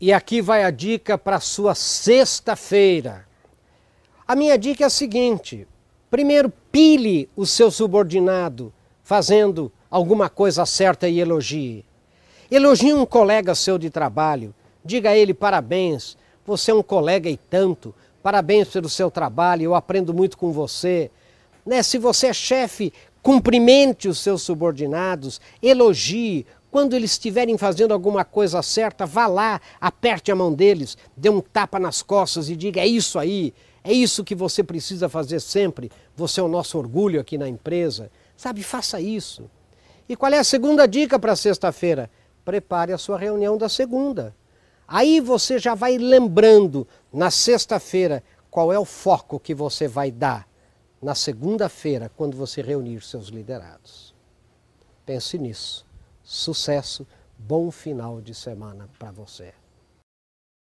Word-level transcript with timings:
E 0.00 0.12
aqui 0.12 0.40
vai 0.40 0.62
a 0.62 0.70
dica 0.70 1.18
para 1.18 1.40
sua 1.40 1.74
sexta-feira. 1.74 3.26
A 4.26 4.36
minha 4.36 4.56
dica 4.56 4.84
é 4.84 4.86
a 4.86 4.90
seguinte: 4.90 5.66
primeiro, 6.08 6.52
pile 6.70 7.28
o 7.34 7.44
seu 7.44 7.70
subordinado 7.70 8.72
fazendo 9.02 9.72
alguma 9.90 10.28
coisa 10.28 10.64
certa 10.64 11.08
e 11.08 11.18
elogie. 11.18 11.84
Elogie 12.50 12.92
um 12.92 13.04
colega 13.04 13.54
seu 13.54 13.76
de 13.76 13.90
trabalho, 13.90 14.54
diga 14.84 15.10
a 15.10 15.16
ele 15.16 15.34
parabéns, 15.34 16.16
você 16.46 16.70
é 16.70 16.74
um 16.74 16.82
colega 16.82 17.28
e 17.28 17.36
tanto, 17.36 17.94
parabéns 18.22 18.68
pelo 18.68 18.88
seu 18.88 19.10
trabalho, 19.10 19.64
eu 19.64 19.74
aprendo 19.74 20.14
muito 20.14 20.38
com 20.38 20.52
você. 20.52 21.10
Né? 21.66 21.82
Se 21.82 21.98
você 21.98 22.28
é 22.28 22.32
chefe, 22.32 22.92
cumprimente 23.22 24.08
os 24.08 24.18
seus 24.18 24.42
subordinados, 24.42 25.40
elogie, 25.62 26.46
quando 26.70 26.94
eles 26.94 27.12
estiverem 27.12 27.56
fazendo 27.56 27.92
alguma 27.92 28.24
coisa 28.24 28.62
certa, 28.62 29.06
vá 29.06 29.26
lá, 29.26 29.60
aperte 29.80 30.30
a 30.30 30.36
mão 30.36 30.52
deles, 30.52 30.98
dê 31.16 31.30
um 31.30 31.40
tapa 31.40 31.78
nas 31.78 32.02
costas 32.02 32.48
e 32.48 32.56
diga: 32.56 32.80
é 32.80 32.86
isso 32.86 33.18
aí, 33.18 33.54
é 33.82 33.92
isso 33.92 34.24
que 34.24 34.34
você 34.34 34.62
precisa 34.62 35.08
fazer 35.08 35.40
sempre. 35.40 35.90
Você 36.14 36.40
é 36.40 36.42
o 36.42 36.48
nosso 36.48 36.78
orgulho 36.78 37.20
aqui 37.20 37.38
na 37.38 37.48
empresa. 37.48 38.10
Sabe, 38.36 38.62
faça 38.62 39.00
isso. 39.00 39.50
E 40.08 40.14
qual 40.14 40.32
é 40.32 40.38
a 40.38 40.44
segunda 40.44 40.86
dica 40.86 41.18
para 41.18 41.34
sexta-feira? 41.34 42.10
Prepare 42.44 42.92
a 42.92 42.98
sua 42.98 43.18
reunião 43.18 43.56
da 43.56 43.68
segunda. 43.68 44.34
Aí 44.86 45.20
você 45.20 45.58
já 45.58 45.74
vai 45.74 45.98
lembrando 45.98 46.86
na 47.12 47.30
sexta-feira 47.30 48.22
qual 48.50 48.72
é 48.72 48.78
o 48.78 48.84
foco 48.84 49.38
que 49.38 49.54
você 49.54 49.86
vai 49.86 50.10
dar 50.10 50.48
na 51.00 51.14
segunda-feira, 51.14 52.10
quando 52.16 52.36
você 52.36 52.60
reunir 52.60 53.02
seus 53.02 53.28
liderados. 53.28 54.14
Pense 55.06 55.38
nisso. 55.38 55.87
Sucesso, 56.30 57.06
bom 57.38 57.70
final 57.70 58.20
de 58.20 58.34
semana 58.34 58.86
para 58.98 59.10
você. 59.10 59.54